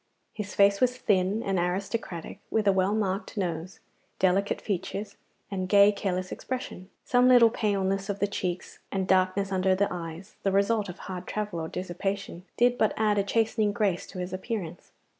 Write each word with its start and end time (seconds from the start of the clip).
His 0.33 0.55
face 0.55 0.81
was 0.81 0.97
thin 0.97 1.43
and 1.43 1.59
aristocratic, 1.59 2.39
with 2.49 2.67
a 2.67 2.71
well 2.71 2.95
marked 2.95 3.37
nose, 3.37 3.79
delicate 4.17 4.59
features, 4.59 5.15
and 5.51 5.69
gay 5.69 5.91
careless 5.91 6.31
expression. 6.31 6.89
Some 7.05 7.27
little 7.27 7.51
paleness 7.51 8.09
of 8.09 8.17
the 8.17 8.25
cheeks 8.25 8.79
and 8.91 9.07
darkness 9.07 9.51
under 9.51 9.75
the 9.75 9.87
eyes, 9.93 10.37
the 10.41 10.51
result 10.51 10.89
of 10.89 10.97
hard 10.97 11.27
travel 11.27 11.59
or 11.61 11.67
dissipation, 11.67 12.45
did 12.57 12.79
but 12.79 12.95
add 12.97 13.19
a 13.19 13.23
chastening 13.23 13.73
grace 13.73 14.07
to 14.07 14.17
his 14.17 14.33
appearance. 14.33 14.91